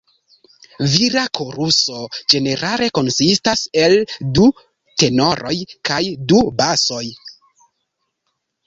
[0.93, 1.99] Vira koruso
[2.35, 3.95] ĝenerale konsistas el
[4.39, 4.49] du
[5.05, 5.57] tenoroj
[5.93, 7.05] kaj du basoj.